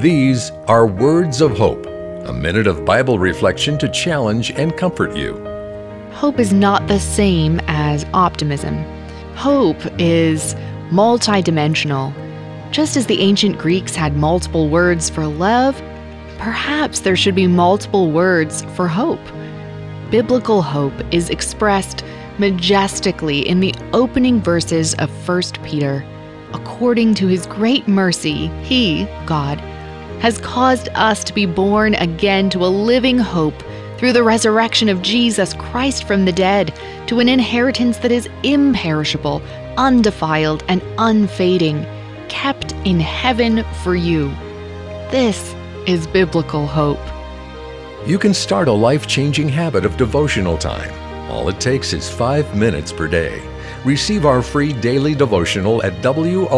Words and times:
These 0.00 0.50
are 0.66 0.86
Words 0.86 1.42
of 1.42 1.58
Hope, 1.58 1.84
a 1.84 2.32
minute 2.32 2.66
of 2.66 2.86
Bible 2.86 3.18
reflection 3.18 3.76
to 3.76 3.88
challenge 3.90 4.50
and 4.52 4.74
comfort 4.74 5.14
you. 5.14 5.34
Hope 6.12 6.38
is 6.38 6.54
not 6.54 6.88
the 6.88 6.98
same 6.98 7.60
as 7.66 8.06
optimism. 8.14 8.82
Hope 9.34 9.76
is 9.98 10.54
multidimensional. 10.88 12.14
Just 12.70 12.96
as 12.96 13.04
the 13.04 13.20
ancient 13.20 13.58
Greeks 13.58 13.94
had 13.94 14.16
multiple 14.16 14.70
words 14.70 15.10
for 15.10 15.26
love, 15.26 15.76
perhaps 16.38 17.00
there 17.00 17.14
should 17.14 17.34
be 17.34 17.46
multiple 17.46 18.10
words 18.10 18.62
for 18.74 18.88
hope. 18.88 19.20
Biblical 20.10 20.62
hope 20.62 20.94
is 21.12 21.28
expressed 21.28 22.06
majestically 22.38 23.46
in 23.46 23.60
the 23.60 23.74
opening 23.92 24.40
verses 24.40 24.94
of 24.94 25.10
1 25.28 25.42
Peter. 25.62 26.02
According 26.54 27.16
to 27.16 27.26
his 27.26 27.44
great 27.44 27.86
mercy, 27.86 28.46
he, 28.62 29.04
God, 29.26 29.62
has 30.20 30.38
caused 30.38 30.88
us 30.94 31.24
to 31.24 31.34
be 31.34 31.46
born 31.46 31.94
again 31.94 32.50
to 32.50 32.64
a 32.64 32.68
living 32.68 33.18
hope 33.18 33.62
through 33.98 34.12
the 34.12 34.22
resurrection 34.22 34.88
of 34.88 35.02
Jesus 35.02 35.52
Christ 35.54 36.04
from 36.04 36.24
the 36.24 36.32
dead 36.32 36.74
to 37.06 37.20
an 37.20 37.28
inheritance 37.28 37.98
that 37.98 38.12
is 38.12 38.28
imperishable, 38.42 39.42
undefiled, 39.76 40.64
and 40.68 40.82
unfading, 40.98 41.84
kept 42.28 42.72
in 42.84 42.98
heaven 43.00 43.64
for 43.82 43.94
you. 43.94 44.28
This 45.10 45.54
is 45.86 46.06
biblical 46.06 46.66
hope. 46.66 46.98
You 48.06 48.18
can 48.18 48.32
start 48.32 48.68
a 48.68 48.72
life 48.72 49.06
changing 49.06 49.50
habit 49.50 49.84
of 49.84 49.98
devotional 49.98 50.56
time. 50.56 50.90
All 51.30 51.48
it 51.48 51.60
takes 51.60 51.92
is 51.92 52.08
five 52.08 52.56
minutes 52.56 52.92
per 52.92 53.06
day. 53.06 53.42
Receive 53.84 54.24
our 54.24 54.40
free 54.42 54.72
daily 54.72 55.14
devotional 55.14 55.82
at 55.82 55.92
woh.org/radio. 56.02 56.50